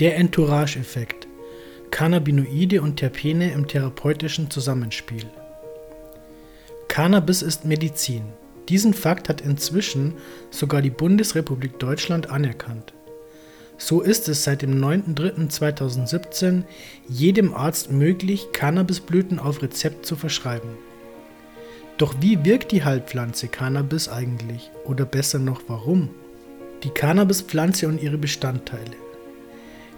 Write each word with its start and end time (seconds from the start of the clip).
Der 0.00 0.16
Entourage-Effekt. 0.16 1.28
Cannabinoide 1.92 2.82
und 2.82 2.96
Terpene 2.96 3.52
im 3.52 3.68
therapeutischen 3.68 4.50
Zusammenspiel. 4.50 5.24
Cannabis 6.88 7.42
ist 7.42 7.64
Medizin. 7.64 8.24
Diesen 8.68 8.92
Fakt 8.92 9.28
hat 9.28 9.40
inzwischen 9.40 10.14
sogar 10.50 10.82
die 10.82 10.90
Bundesrepublik 10.90 11.78
Deutschland 11.78 12.28
anerkannt. 12.28 12.92
So 13.78 14.00
ist 14.00 14.28
es 14.28 14.42
seit 14.42 14.62
dem 14.62 14.82
9.3.2017 14.82 16.64
jedem 17.08 17.54
Arzt 17.54 17.92
möglich, 17.92 18.48
Cannabisblüten 18.52 19.38
auf 19.38 19.62
Rezept 19.62 20.06
zu 20.06 20.16
verschreiben. 20.16 20.70
Doch 21.98 22.16
wie 22.18 22.44
wirkt 22.44 22.72
die 22.72 22.82
Heilpflanze 22.82 23.46
Cannabis 23.46 24.08
eigentlich? 24.08 24.72
Oder 24.86 25.04
besser 25.04 25.38
noch, 25.38 25.62
warum? 25.68 26.10
Die 26.82 26.90
Cannabispflanze 26.90 27.86
und 27.86 28.02
ihre 28.02 28.18
Bestandteile. 28.18 29.03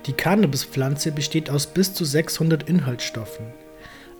Die 0.07 0.13
Cannabispflanze 0.13 1.11
besteht 1.11 1.51
aus 1.51 1.67
bis 1.67 1.93
zu 1.93 2.05
600 2.05 2.69
Inhaltsstoffen. 2.69 3.47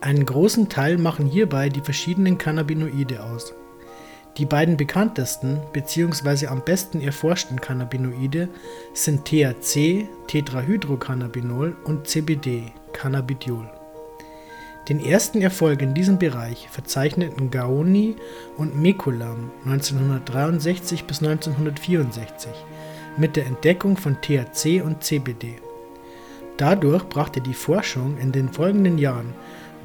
Einen 0.01 0.25
großen 0.25 0.67
Teil 0.67 0.97
machen 0.97 1.25
hierbei 1.25 1.69
die 1.69 1.81
verschiedenen 1.81 2.37
Cannabinoide 2.37 3.23
aus. 3.23 3.53
Die 4.37 4.45
beiden 4.45 4.75
bekanntesten 4.75 5.61
bzw. 5.71 6.47
am 6.47 6.61
besten 6.63 7.01
erforschten 7.01 7.61
Cannabinoide 7.61 8.49
sind 8.93 9.25
THC 9.25 10.09
(Tetrahydrocannabinol) 10.27 11.75
und 11.85 12.05
CBD 12.05 12.73
(Cannabidiol). 12.91 13.67
Den 14.89 15.03
ersten 15.03 15.41
Erfolg 15.41 15.81
in 15.81 15.93
diesem 15.93 16.19
Bereich 16.19 16.67
verzeichneten 16.69 17.49
Gaoni 17.49 18.17
und 18.57 18.79
Mekulam 18.79 19.51
1963 19.65 21.05
bis 21.05 21.23
1964 21.23 22.51
mit 23.17 23.37
der 23.37 23.47
Entdeckung 23.47 23.97
von 23.97 24.17
THC 24.21 24.81
und 24.81 25.03
CBD. 25.03 25.55
Dadurch 26.57 27.03
brachte 27.07 27.39
die 27.39 27.53
Forschung 27.53 28.17
in 28.17 28.31
den 28.31 28.51
folgenden 28.51 28.97
Jahren 28.97 29.33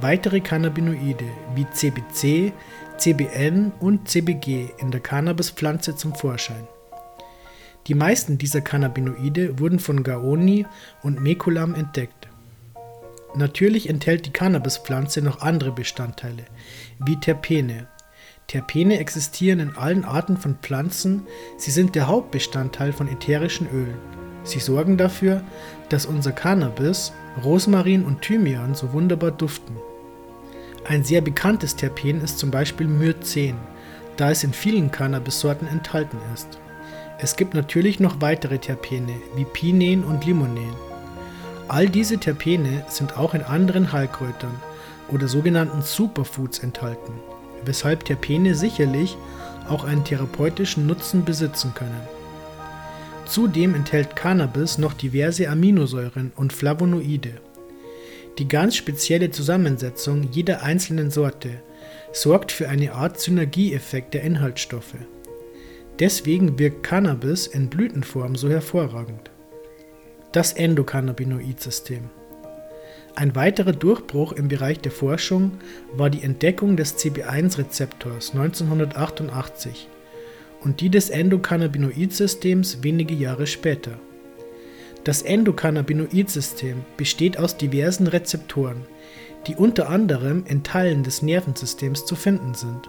weitere 0.01 0.41
Cannabinoide 0.41 1.27
wie 1.55 1.67
CBC, 1.71 2.53
CBN 2.97 3.73
und 3.79 4.09
CBG 4.09 4.71
in 4.79 4.91
der 4.91 5.01
Cannabispflanze 5.01 5.97
zum 5.97 6.15
Vorschein. 6.15 6.67
Die 7.89 7.95
meisten 7.95 8.39
dieser 8.39 8.63
Cannabinoide 8.63 9.59
wurden 9.59 9.81
von 9.81 10.03
Gaoni 10.03 10.67
und 11.03 11.21
Mekulam 11.21 11.75
entdeckt. 11.75 12.29
Natürlich 13.35 13.89
enthält 13.89 14.25
die 14.27 14.33
Cannabispflanze 14.33 15.21
noch 15.21 15.43
andere 15.43 15.73
Bestandteile, 15.73 16.45
wie 17.05 17.19
Terpene. 17.19 17.87
Terpene 18.47 18.99
existieren 18.99 19.61
in 19.61 19.77
allen 19.77 20.05
Arten 20.05 20.37
von 20.37 20.57
Pflanzen, 20.63 21.27
sie 21.59 21.71
sind 21.71 21.95
der 21.95 22.07
Hauptbestandteil 22.07 22.93
von 22.93 23.09
ätherischen 23.09 23.69
Ölen. 23.73 24.22
Sie 24.45 24.59
sorgen 24.59 24.97
dafür, 24.97 25.43
dass 25.89 26.07
unser 26.07 26.33
Cannabis, 26.33 27.13
Rosmarin 27.45 28.05
und 28.05 28.23
Thymian 28.23 28.75
so 28.75 28.93
wunderbar 28.93 29.31
duften. 29.31 29.77
Ein 30.85 31.05
sehr 31.05 31.21
bekanntes 31.21 31.77
Terpen 31.77 32.21
ist 32.23 32.39
zum 32.39 32.51
Beispiel 32.51 32.89
Myrcen, 32.89 33.57
da 34.17 34.31
es 34.31 34.43
in 34.43 34.53
vielen 34.53 34.91
Cannabissorten 34.91 35.69
enthalten 35.69 36.19
ist. 36.35 36.59
Es 37.19 37.37
gibt 37.37 37.55
natürlich 37.55 38.01
noch 38.01 38.21
weitere 38.21 38.59
Terpene 38.59 39.15
wie 39.37 39.45
Pinen 39.45 40.03
und 40.03 40.27
Limonen. 40.27 40.75
All 41.69 41.89
diese 41.89 42.19
Terpene 42.19 42.85
sind 42.89 43.17
auch 43.17 43.35
in 43.35 43.43
anderen 43.43 43.93
Heilkräutern 43.93 44.55
oder 45.09 45.29
sogenannten 45.29 45.83
Superfoods 45.83 46.59
enthalten, 46.59 47.13
weshalb 47.65 48.05
Terpene 48.05 48.57
sicherlich 48.57 49.17
auch 49.69 49.85
einen 49.85 50.05
therapeutischen 50.05 50.87
Nutzen 50.87 51.25
besitzen 51.25 51.73
können. 51.75 52.22
Zudem 53.27 53.75
enthält 53.75 54.17
Cannabis 54.17 54.79
noch 54.79 54.93
diverse 54.93 55.49
Aminosäuren 55.49 56.33
und 56.37 56.53
Flavonoide. 56.53 57.41
Die 58.39 58.49
ganz 58.49 58.77
spezielle 58.77 59.31
Zusammensetzung 59.31 60.29
jeder 60.33 60.63
einzelnen 60.63 61.11
Sorte 61.11 61.63
sorgt 62.13 62.53
für 62.53 62.69
eine 62.69 62.93
Art 62.93 63.21
Synergieeffekt 63.21 64.15
der 64.15 64.23
Inhaltsstoffe. 64.23 64.97
Deswegen 65.99 66.59
wirkt 66.59 66.83
Cannabis 66.83 67.47
in 67.47 67.69
Blütenform 67.69 68.35
so 68.35 68.49
hervorragend. 68.49 69.31
Das 70.33 70.55
Endokannabinoid-System. 70.55 72.11
Ein 73.15 73.35
weiterer 73.35 73.73
Durchbruch 73.73 74.33
im 74.33 74.49
Bereich 74.49 74.81
der 74.81 74.93
Forschung 74.93 75.53
war 75.95 76.09
die 76.09 76.23
Entdeckung 76.23 76.77
des 76.77 76.97
CB1-Rezeptors 76.99 78.31
1988 78.31 79.89
und 80.65 80.81
die 80.81 80.91
des 80.91 81.11
Endokannabinoid-Systems 81.11 82.83
wenige 82.83 83.15
Jahre 83.15 83.47
später. 83.47 83.99
Das 85.05 85.23
Endokannabinoid-System 85.23 86.83
besteht 86.97 87.39
aus 87.39 87.57
diversen 87.57 88.07
Rezeptoren, 88.07 88.83
die 89.47 89.57
unter 89.57 89.89
anderem 89.89 90.45
in 90.47 90.63
Teilen 90.63 91.03
des 91.03 91.23
Nervensystems 91.23 92.05
zu 92.05 92.15
finden 92.15 92.55
sind. 92.55 92.89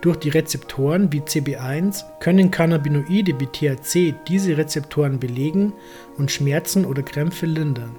Durch 0.00 0.16
die 0.16 0.28
Rezeptoren 0.28 1.12
wie 1.12 1.20
CB1 1.20 2.04
können 2.20 2.52
Cannabinoide 2.52 3.34
wie 3.40 3.46
THC 3.46 4.14
diese 4.28 4.56
Rezeptoren 4.56 5.18
belegen 5.18 5.72
und 6.16 6.30
Schmerzen 6.30 6.84
oder 6.84 7.02
Krämpfe 7.02 7.46
lindern. 7.46 7.96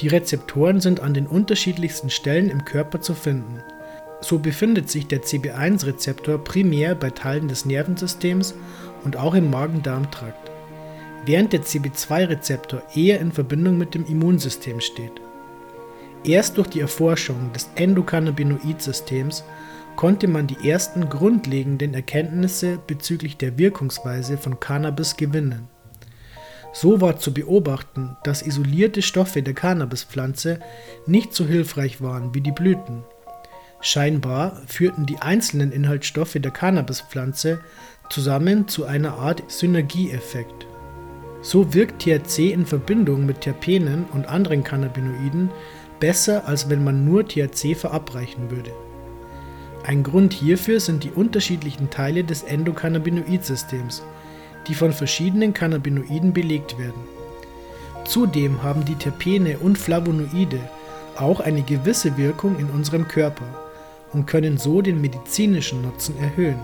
Die 0.00 0.08
Rezeptoren 0.08 0.80
sind 0.80 1.00
an 1.00 1.12
den 1.12 1.26
unterschiedlichsten 1.26 2.08
Stellen 2.08 2.48
im 2.48 2.64
Körper 2.64 3.02
zu 3.02 3.12
finden. 3.12 3.62
So 4.20 4.38
befindet 4.38 4.90
sich 4.90 5.06
der 5.06 5.22
CB1-Rezeptor 5.22 6.38
primär 6.38 6.94
bei 6.94 7.10
Teilen 7.10 7.48
des 7.48 7.64
Nervensystems 7.64 8.54
und 9.04 9.16
auch 9.16 9.34
im 9.34 9.50
Magen-Darm-Trakt 9.50 10.50
während 11.26 11.52
der 11.52 11.62
CB2-Rezeptor 11.62 12.82
eher 12.94 13.20
in 13.20 13.32
Verbindung 13.32 13.78
mit 13.78 13.94
dem 13.94 14.06
Immunsystem 14.06 14.80
steht. 14.80 15.12
Erst 16.24 16.58
durch 16.58 16.68
die 16.68 16.80
Erforschung 16.80 17.52
des 17.52 17.70
Endokannabinoid-Systems 17.76 19.44
konnte 19.96 20.28
man 20.28 20.46
die 20.46 20.68
ersten 20.68 21.08
grundlegenden 21.08 21.94
Erkenntnisse 21.94 22.78
bezüglich 22.86 23.36
der 23.36 23.58
Wirkungsweise 23.58 24.38
von 24.38 24.60
Cannabis 24.60 25.16
gewinnen. 25.16 25.68
So 26.72 27.00
war 27.00 27.18
zu 27.18 27.34
beobachten, 27.34 28.16
dass 28.22 28.42
isolierte 28.42 29.02
Stoffe 29.02 29.42
der 29.42 29.54
Cannabispflanze 29.54 30.60
nicht 31.06 31.34
so 31.34 31.44
hilfreich 31.44 32.00
waren 32.00 32.32
wie 32.34 32.40
die 32.40 32.52
Blüten. 32.52 33.02
Scheinbar 33.82 34.60
führten 34.66 35.06
die 35.06 35.20
einzelnen 35.20 35.72
Inhaltsstoffe 35.72 36.36
der 36.38 36.50
Cannabispflanze 36.50 37.60
zusammen 38.10 38.68
zu 38.68 38.84
einer 38.84 39.14
Art 39.14 39.42
Synergieeffekt. 39.50 40.66
So 41.40 41.72
wirkt 41.72 42.02
THC 42.02 42.52
in 42.52 42.66
Verbindung 42.66 43.24
mit 43.24 43.40
Terpenen 43.40 44.04
und 44.12 44.28
anderen 44.28 44.62
Cannabinoiden 44.64 45.50
besser, 45.98 46.46
als 46.46 46.68
wenn 46.68 46.84
man 46.84 47.06
nur 47.06 47.26
THC 47.26 47.74
verabreichen 47.74 48.50
würde. 48.50 48.70
Ein 49.84 50.02
Grund 50.02 50.34
hierfür 50.34 50.78
sind 50.78 51.04
die 51.04 51.10
unterschiedlichen 51.10 51.88
Teile 51.88 52.22
des 52.22 52.42
Endokannabinoid-Systems, 52.42 54.02
die 54.68 54.74
von 54.74 54.92
verschiedenen 54.92 55.54
Cannabinoiden 55.54 56.34
belegt 56.34 56.78
werden. 56.78 57.00
Zudem 58.04 58.62
haben 58.62 58.84
die 58.84 58.96
Terpene 58.96 59.58
und 59.58 59.78
Flavonoide 59.78 60.60
auch 61.16 61.40
eine 61.40 61.62
gewisse 61.62 62.18
Wirkung 62.18 62.58
in 62.58 62.66
unserem 62.66 63.08
Körper 63.08 63.69
und 64.12 64.26
können 64.26 64.58
so 64.58 64.82
den 64.82 65.00
medizinischen 65.00 65.82
Nutzen 65.82 66.18
erhöhen. 66.18 66.58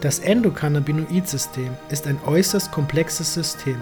Das 0.00 0.18
Endokannabinoid-System 0.18 1.70
ist 1.88 2.06
ein 2.06 2.18
äußerst 2.26 2.70
komplexes 2.70 3.34
System, 3.34 3.80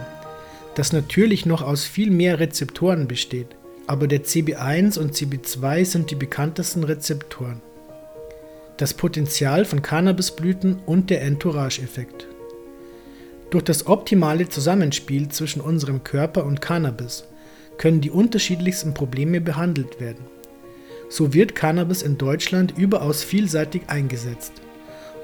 das 0.75 0.92
natürlich 0.92 1.44
noch 1.47 1.62
aus 1.62 1.84
viel 1.84 2.10
mehr 2.10 2.41
Rezeptoren 2.41 3.06
besteht, 3.06 3.48
aber 3.87 4.06
der 4.06 4.25
CB1 4.25 4.98
und 4.98 5.15
CB2 5.15 5.84
sind 5.84 6.10
die 6.10 6.15
bekanntesten 6.15 6.84
Rezeptoren. 6.84 7.60
Das 8.78 8.94
Potenzial 8.94 9.65
von 9.65 9.82
Cannabisblüten 9.82 10.78
und 10.87 11.10
der 11.10 11.22
Entourage-Effekt. 11.22 12.26
Durch 13.50 13.65
das 13.65 13.87
optimale 13.87 14.48
Zusammenspiel 14.48 15.28
zwischen 15.28 15.60
unserem 15.60 16.04
Körper 16.04 16.47
und 16.47 16.62
Cannabis 16.62 17.24
können 17.77 18.01
die 18.01 18.10
unterschiedlichsten 18.10 18.95
Probleme 18.95 19.42
behandelt 19.42 20.01
werden. 20.01 20.24
So 21.12 21.34
wird 21.34 21.54
Cannabis 21.54 22.00
in 22.00 22.16
Deutschland 22.16 22.78
überaus 22.78 23.22
vielseitig 23.22 23.82
eingesetzt 23.88 24.62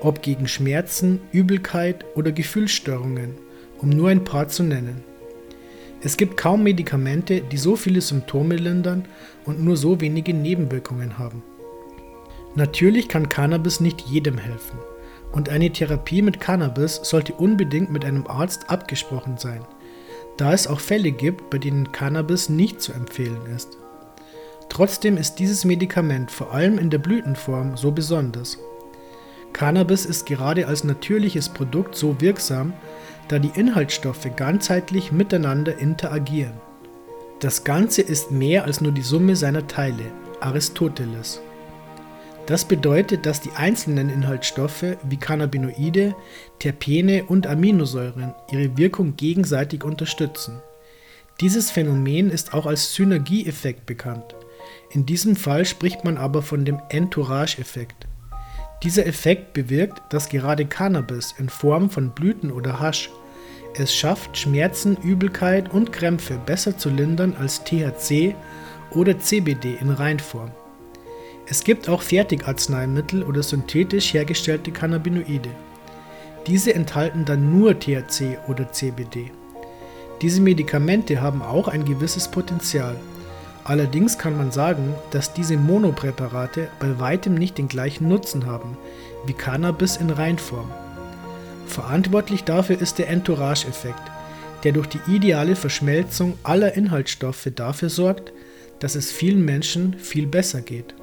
ob 0.00 0.22
gegen 0.22 0.46
Schmerzen, 0.48 1.20
Übelkeit 1.32 2.04
oder 2.14 2.32
Gefühlsstörungen, 2.32 3.34
um 3.78 3.90
nur 3.90 4.08
ein 4.08 4.24
paar 4.24 4.48
zu 4.48 4.62
nennen. 4.62 5.02
Es 6.00 6.16
gibt 6.16 6.36
kaum 6.36 6.62
Medikamente, 6.62 7.40
die 7.40 7.56
so 7.56 7.74
viele 7.74 8.00
Symptome 8.00 8.56
lindern 8.56 9.06
und 9.44 9.62
nur 9.62 9.76
so 9.76 10.00
wenige 10.00 10.32
Nebenwirkungen 10.32 11.18
haben. 11.18 11.42
Natürlich 12.54 13.08
kann 13.08 13.28
Cannabis 13.28 13.80
nicht 13.80 14.02
jedem 14.02 14.38
helfen 14.38 14.78
und 15.32 15.48
eine 15.48 15.70
Therapie 15.70 16.22
mit 16.22 16.40
Cannabis 16.40 17.00
sollte 17.02 17.34
unbedingt 17.34 17.90
mit 17.90 18.04
einem 18.04 18.26
Arzt 18.26 18.70
abgesprochen 18.70 19.36
sein, 19.36 19.64
da 20.36 20.52
es 20.52 20.66
auch 20.66 20.80
Fälle 20.80 21.10
gibt, 21.10 21.50
bei 21.50 21.58
denen 21.58 21.92
Cannabis 21.92 22.48
nicht 22.48 22.80
zu 22.80 22.92
empfehlen 22.92 23.40
ist. 23.54 23.76
Trotzdem 24.68 25.16
ist 25.16 25.36
dieses 25.36 25.64
Medikament 25.64 26.30
vor 26.30 26.52
allem 26.52 26.78
in 26.78 26.90
der 26.90 26.98
Blütenform 26.98 27.76
so 27.76 27.90
besonders 27.90 28.58
Cannabis 29.52 30.06
ist 30.06 30.26
gerade 30.26 30.66
als 30.66 30.84
natürliches 30.84 31.48
Produkt 31.48 31.96
so 31.96 32.20
wirksam, 32.20 32.72
da 33.28 33.38
die 33.38 33.50
Inhaltsstoffe 33.58 34.28
ganzheitlich 34.36 35.12
miteinander 35.12 35.78
interagieren. 35.78 36.54
Das 37.40 37.64
Ganze 37.64 38.02
ist 38.02 38.30
mehr 38.30 38.64
als 38.64 38.80
nur 38.80 38.92
die 38.92 39.02
Summe 39.02 39.36
seiner 39.36 39.66
Teile, 39.66 40.04
Aristoteles. 40.40 41.40
Das 42.46 42.64
bedeutet, 42.64 43.26
dass 43.26 43.40
die 43.40 43.50
einzelnen 43.50 44.08
Inhaltsstoffe 44.08 44.96
wie 45.02 45.16
Cannabinoide, 45.18 46.14
Terpene 46.58 47.24
und 47.24 47.46
Aminosäuren 47.46 48.34
ihre 48.50 48.76
Wirkung 48.78 49.16
gegenseitig 49.16 49.84
unterstützen. 49.84 50.60
Dieses 51.40 51.70
Phänomen 51.70 52.30
ist 52.30 52.54
auch 52.54 52.66
als 52.66 52.94
Synergieeffekt 52.94 53.86
bekannt. 53.86 54.34
In 54.90 55.06
diesem 55.06 55.36
Fall 55.36 55.64
spricht 55.64 56.04
man 56.04 56.16
aber 56.16 56.42
von 56.42 56.64
dem 56.64 56.80
Entourage-Effekt. 56.88 58.06
Dieser 58.82 59.06
Effekt 59.06 59.54
bewirkt, 59.54 60.00
dass 60.10 60.28
gerade 60.28 60.64
Cannabis 60.64 61.34
in 61.38 61.48
Form 61.48 61.90
von 61.90 62.10
Blüten 62.10 62.50
oder 62.52 62.78
Hasch 62.78 63.10
es 63.74 63.94
schafft, 63.94 64.36
Schmerzen, 64.36 64.96
Übelkeit 64.96 65.72
und 65.72 65.92
Krämpfe 65.92 66.38
besser 66.44 66.76
zu 66.78 66.88
lindern 66.88 67.36
als 67.38 67.62
THC 67.64 68.34
oder 68.92 69.18
CBD 69.18 69.76
in 69.80 69.90
Reinform. 69.90 70.50
Es 71.46 71.64
gibt 71.64 71.88
auch 71.88 72.02
Fertigarzneimittel 72.02 73.22
oder 73.22 73.42
synthetisch 73.42 74.12
hergestellte 74.12 74.70
Cannabinoide. 74.70 75.50
Diese 76.46 76.74
enthalten 76.74 77.24
dann 77.24 77.58
nur 77.58 77.78
THC 77.78 78.38
oder 78.48 78.70
CBD. 78.72 79.30
Diese 80.20 80.40
Medikamente 80.40 81.20
haben 81.20 81.42
auch 81.42 81.68
ein 81.68 81.84
gewisses 81.84 82.28
Potenzial. 82.28 82.96
Allerdings 83.64 84.18
kann 84.18 84.36
man 84.36 84.50
sagen, 84.50 84.94
dass 85.10 85.34
diese 85.34 85.56
Monopräparate 85.56 86.68
bei 86.80 86.98
weitem 86.98 87.34
nicht 87.34 87.58
den 87.58 87.68
gleichen 87.68 88.08
Nutzen 88.08 88.46
haben 88.46 88.76
wie 89.26 89.32
Cannabis 89.34 89.96
in 89.96 90.10
Reinform. 90.10 90.70
Verantwortlich 91.66 92.44
dafür 92.44 92.80
ist 92.80 92.98
der 92.98 93.08
Entourage-Effekt, 93.10 94.00
der 94.64 94.72
durch 94.72 94.86
die 94.86 95.00
ideale 95.06 95.54
Verschmelzung 95.54 96.38
aller 96.42 96.74
Inhaltsstoffe 96.74 97.48
dafür 97.54 97.90
sorgt, 97.90 98.32
dass 98.80 98.94
es 98.94 99.12
vielen 99.12 99.44
Menschen 99.44 99.94
viel 99.98 100.26
besser 100.26 100.62
geht. 100.62 100.94